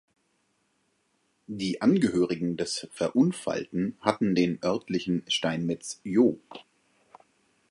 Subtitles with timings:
[1.45, 6.39] Die Angehörigen des Verunfallten hatten den örtlichen Steinmetz Joh.